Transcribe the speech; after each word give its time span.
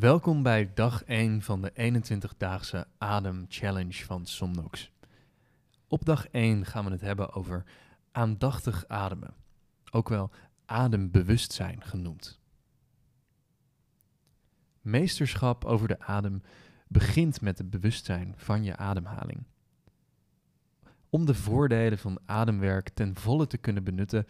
Welkom 0.00 0.42
bij 0.42 0.70
dag 0.74 1.04
1 1.04 1.42
van 1.42 1.62
de 1.62 1.72
21-daagse 1.72 2.86
Adem 2.98 3.44
Challenge 3.48 4.04
van 4.04 4.26
Somnox. 4.26 4.92
Op 5.88 6.04
dag 6.04 6.28
1 6.28 6.66
gaan 6.66 6.84
we 6.84 6.90
het 6.90 7.00
hebben 7.00 7.32
over 7.32 7.64
aandachtig 8.12 8.84
ademen, 8.88 9.34
ook 9.90 10.08
wel 10.08 10.30
adembewustzijn 10.66 11.82
genoemd. 11.82 12.40
Meesterschap 14.80 15.64
over 15.64 15.88
de 15.88 16.00
adem 16.00 16.42
begint 16.88 17.40
met 17.40 17.58
het 17.58 17.70
bewustzijn 17.70 18.34
van 18.36 18.64
je 18.64 18.76
ademhaling. 18.76 19.44
Om 21.10 21.24
de 21.24 21.34
voordelen 21.34 21.98
van 21.98 22.18
ademwerk 22.26 22.88
ten 22.88 23.14
volle 23.14 23.46
te 23.46 23.58
kunnen 23.58 23.84
benutten, 23.84 24.26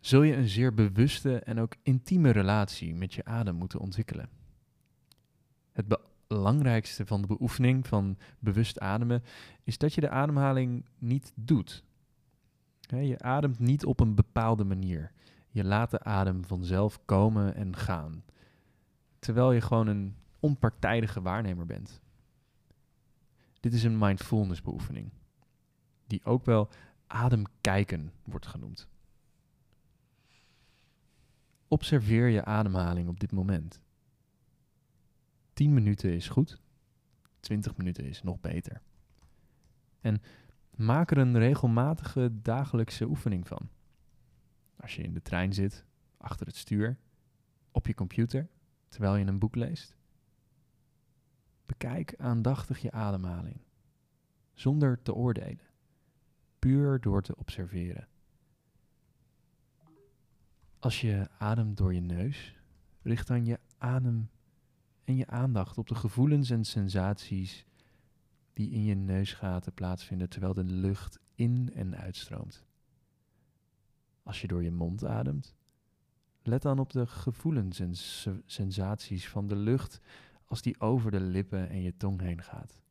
zul 0.00 0.22
je 0.22 0.36
een 0.36 0.48
zeer 0.48 0.74
bewuste 0.74 1.38
en 1.38 1.60
ook 1.60 1.74
intieme 1.82 2.30
relatie 2.30 2.94
met 2.94 3.14
je 3.14 3.24
adem 3.24 3.54
moeten 3.54 3.80
ontwikkelen. 3.80 4.42
Het 5.74 5.98
belangrijkste 6.26 7.06
van 7.06 7.20
de 7.20 7.26
beoefening 7.26 7.86
van 7.86 8.18
bewust 8.38 8.80
ademen 8.80 9.22
is 9.62 9.78
dat 9.78 9.94
je 9.94 10.00
de 10.00 10.08
ademhaling 10.08 10.84
niet 10.98 11.32
doet. 11.34 11.84
je 12.88 13.18
ademt 13.18 13.58
niet 13.58 13.84
op 13.84 14.00
een 14.00 14.14
bepaalde 14.14 14.64
manier. 14.64 15.12
Je 15.50 15.64
laat 15.64 15.90
de 15.90 16.00
adem 16.02 16.44
vanzelf 16.44 17.04
komen 17.04 17.54
en 17.54 17.76
gaan. 17.76 18.24
Terwijl 19.18 19.52
je 19.52 19.60
gewoon 19.60 19.86
een 19.86 20.16
onpartijdige 20.40 21.22
waarnemer 21.22 21.66
bent. 21.66 22.00
Dit 23.60 23.72
is 23.72 23.82
een 23.82 23.98
mindfulness 23.98 24.62
beoefening, 24.62 25.10
die 26.06 26.24
ook 26.24 26.44
wel 26.44 26.68
ademkijken 27.06 28.12
wordt 28.24 28.46
genoemd. 28.46 28.88
Observeer 31.68 32.28
je 32.28 32.44
ademhaling 32.44 33.08
op 33.08 33.20
dit 33.20 33.32
moment. 33.32 33.80
10 35.54 35.74
minuten 35.74 36.12
is 36.12 36.28
goed, 36.28 36.60
20 37.40 37.76
minuten 37.76 38.04
is 38.04 38.22
nog 38.22 38.40
beter. 38.40 38.82
En 40.00 40.22
maak 40.76 41.10
er 41.10 41.18
een 41.18 41.38
regelmatige 41.38 42.30
dagelijkse 42.42 43.08
oefening 43.08 43.46
van. 43.46 43.68
Als 44.76 44.96
je 44.96 45.02
in 45.02 45.12
de 45.12 45.22
trein 45.22 45.52
zit, 45.52 45.84
achter 46.16 46.46
het 46.46 46.56
stuur, 46.56 46.98
op 47.70 47.86
je 47.86 47.94
computer, 47.94 48.48
terwijl 48.88 49.16
je 49.16 49.24
een 49.26 49.38
boek 49.38 49.54
leest. 49.54 49.96
Bekijk 51.66 52.14
aandachtig 52.16 52.78
je 52.78 52.90
ademhaling, 52.90 53.60
zonder 54.54 55.02
te 55.02 55.14
oordelen, 55.14 55.66
puur 56.58 57.00
door 57.00 57.22
te 57.22 57.36
observeren. 57.36 58.08
Als 60.78 61.00
je 61.00 61.28
ademt 61.38 61.76
door 61.76 61.94
je 61.94 62.00
neus, 62.00 62.56
richt 63.02 63.26
dan 63.26 63.44
je 63.44 63.60
adem 63.78 64.30
en 65.04 65.16
je 65.16 65.26
aandacht 65.26 65.78
op 65.78 65.88
de 65.88 65.94
gevoelens 65.94 66.50
en 66.50 66.64
sensaties 66.64 67.66
die 68.52 68.70
in 68.70 68.84
je 68.84 68.94
neusgaten 68.94 69.72
plaatsvinden 69.72 70.28
terwijl 70.28 70.54
de 70.54 70.64
lucht 70.64 71.18
in 71.34 71.70
en 71.74 71.96
uitstroomt. 71.96 72.64
Als 74.22 74.40
je 74.40 74.46
door 74.46 74.62
je 74.62 74.70
mond 74.70 75.04
ademt, 75.04 75.54
let 76.42 76.62
dan 76.62 76.78
op 76.78 76.92
de 76.92 77.06
gevoelens 77.06 77.80
en 77.80 77.94
sensaties 78.46 79.28
van 79.28 79.46
de 79.46 79.56
lucht 79.56 80.00
als 80.44 80.62
die 80.62 80.80
over 80.80 81.10
de 81.10 81.20
lippen 81.20 81.68
en 81.68 81.82
je 81.82 81.96
tong 81.96 82.20
heen 82.20 82.42
gaat. 82.42 82.82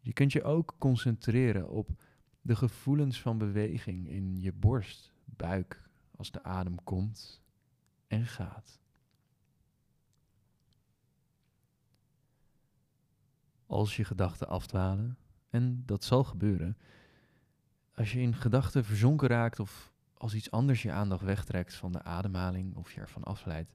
Je 0.00 0.12
kunt 0.12 0.32
je 0.32 0.42
ook 0.42 0.74
concentreren 0.78 1.68
op 1.68 2.02
de 2.40 2.56
gevoelens 2.56 3.20
van 3.20 3.38
beweging 3.38 4.08
in 4.08 4.40
je 4.40 4.52
borst, 4.52 5.12
buik, 5.24 5.88
als 6.10 6.30
de 6.30 6.42
adem 6.42 6.82
komt 6.84 7.42
en 8.06 8.26
gaat. 8.26 8.80
Als 13.74 13.96
je 13.96 14.04
gedachten 14.04 14.48
afdwalen, 14.48 15.18
en 15.50 15.82
dat 15.86 16.04
zal 16.04 16.24
gebeuren, 16.24 16.76
als 17.94 18.12
je 18.12 18.20
in 18.20 18.34
gedachten 18.34 18.84
verzonken 18.84 19.28
raakt 19.28 19.60
of 19.60 19.92
als 20.16 20.34
iets 20.34 20.50
anders 20.50 20.82
je 20.82 20.92
aandacht 20.92 21.22
wegtrekt 21.22 21.74
van 21.74 21.92
de 21.92 22.02
ademhaling 22.02 22.76
of 22.76 22.92
je 22.92 23.00
ervan 23.00 23.24
afleidt, 23.24 23.72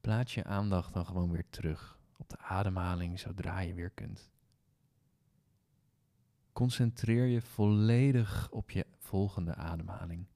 plaats 0.00 0.34
je 0.34 0.44
aandacht 0.44 0.92
dan 0.92 1.06
gewoon 1.06 1.30
weer 1.30 1.48
terug 1.50 1.98
op 2.16 2.28
de 2.28 2.38
ademhaling 2.38 3.18
zodra 3.18 3.60
je 3.60 3.74
weer 3.74 3.90
kunt. 3.90 4.30
Concentreer 6.52 7.26
je 7.26 7.42
volledig 7.42 8.50
op 8.50 8.70
je 8.70 8.86
volgende 8.98 9.54
ademhaling. 9.54 10.26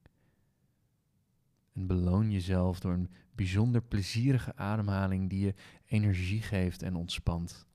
En 1.73 1.87
beloon 1.87 2.31
jezelf 2.31 2.79
door 2.79 2.93
een 2.93 3.11
bijzonder 3.31 3.81
plezierige 3.81 4.55
ademhaling 4.55 5.29
die 5.29 5.45
je 5.45 5.53
energie 5.85 6.41
geeft 6.41 6.81
en 6.81 6.95
ontspant. 6.95 7.67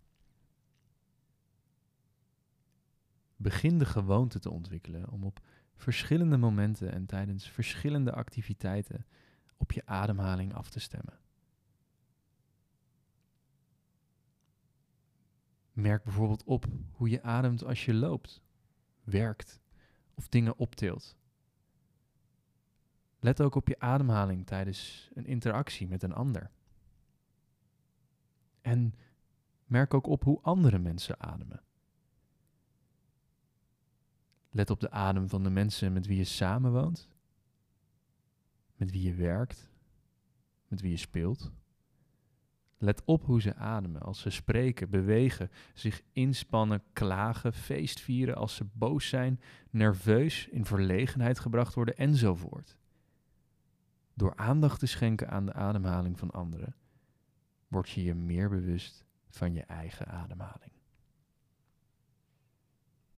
Begin 3.43 3.79
de 3.79 3.85
gewoonte 3.85 4.39
te 4.39 4.51
ontwikkelen 4.51 5.11
om 5.11 5.25
op 5.25 5.41
verschillende 5.75 6.37
momenten 6.37 6.93
en 6.93 7.07
tijdens 7.07 7.49
verschillende 7.49 8.13
activiteiten 8.13 9.07
op 9.57 9.73
je 9.73 9.87
ademhaling 9.87 10.55
af 10.55 10.71
te 10.71 10.81
stemmen. 10.81 11.19
Merk 15.73 16.05
bijvoorbeeld 16.05 16.45
op 16.45 16.67
hoe 16.93 17.09
je 17.09 17.23
ademt 17.23 17.65
als 17.65 17.85
je 17.85 17.95
loopt, 17.95 18.43
werkt 19.05 19.61
of 20.15 20.29
dingen 20.29 20.59
optilt. 20.59 21.17
Let 23.19 23.41
ook 23.41 23.55
op 23.55 23.69
je 23.69 23.79
ademhaling 23.79 24.47
tijdens 24.47 25.11
een 25.15 25.27
interactie 25.27 25.89
met 25.89 26.03
een 26.03 26.15
ander. 26.15 26.51
En 28.61 28.95
merk 29.65 29.95
ook 29.95 30.07
op 30.07 30.25
hoe 30.25 30.41
andere 30.41 30.79
mensen 30.79 31.21
ademen. 31.21 31.63
Let 34.51 34.71
op 34.71 34.81
de 34.81 34.91
adem 34.91 35.29
van 35.29 35.43
de 35.43 35.51
mensen 35.51 35.93
met 35.93 36.07
wie 36.07 36.17
je 36.17 36.25
samenwoont, 36.25 37.09
met 38.77 38.91
wie 38.91 39.03
je 39.03 39.15
werkt, 39.15 39.71
met 40.69 40.81
wie 40.81 40.91
je 40.91 40.97
speelt. 40.97 41.53
Let 42.79 43.05
op 43.05 43.25
hoe 43.25 43.41
ze 43.41 43.55
ademen 43.55 44.03
als 44.03 44.21
ze 44.21 44.31
spreken, 44.31 44.91
bewegen, 44.91 45.51
zich 45.75 46.03
inspannen, 46.13 46.83
klagen, 46.93 47.53
feestvieren 47.53 48.37
als 48.37 48.55
ze 48.55 48.65
boos 48.73 49.09
zijn, 49.09 49.41
nerveus, 49.71 50.49
in 50.49 50.65
verlegenheid 50.65 51.39
gebracht 51.39 51.75
worden 51.75 51.97
enzovoort. 51.97 52.77
Door 54.15 54.37
aandacht 54.37 54.79
te 54.79 54.87
schenken 54.87 55.31
aan 55.31 55.47
de 55.47 55.53
ademhaling 55.53 56.19
van 56.19 56.31
anderen, 56.31 56.75
word 57.69 57.91
je 57.91 58.03
je 58.03 58.15
meer 58.15 58.49
bewust 58.49 59.05
van 59.29 59.53
je 59.53 59.63
eigen 59.63 60.07
ademhaling. 60.07 60.80